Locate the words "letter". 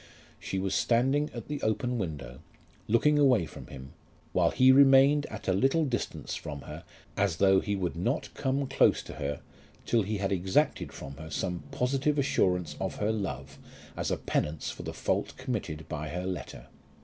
16.25-16.65